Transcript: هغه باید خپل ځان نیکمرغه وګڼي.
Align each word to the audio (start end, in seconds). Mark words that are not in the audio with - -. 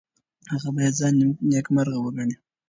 هغه 0.51 0.69
باید 0.75 0.93
خپل 0.93 0.99
ځان 0.99 1.13
نیکمرغه 1.51 1.97
وګڼي. 2.01 2.35